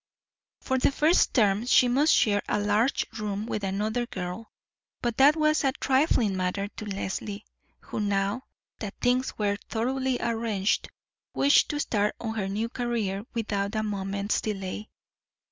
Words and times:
For 0.61 0.79
the 0.79 0.89
first 0.91 1.31
term 1.35 1.67
she 1.67 1.87
must 1.87 2.11
share 2.11 2.41
a 2.49 2.59
large 2.59 3.05
room 3.19 3.45
with 3.45 3.63
another 3.63 4.07
girl; 4.07 4.51
but 4.99 5.17
that 5.17 5.35
was 5.35 5.63
a 5.63 5.73
trifling 5.73 6.35
matter 6.35 6.69
to 6.69 6.85
Leslie, 6.87 7.45
who, 7.81 7.99
now 7.99 8.45
that 8.79 8.95
things 8.99 9.37
were 9.37 9.57
thoroughly 9.69 10.17
arranged, 10.19 10.89
wished 11.35 11.69
to 11.69 11.79
start 11.79 12.15
on 12.19 12.33
her 12.33 12.47
new 12.47 12.67
career 12.67 13.25
without 13.35 13.75
a 13.75 13.83
moment's 13.83 14.41
delay. 14.41 14.89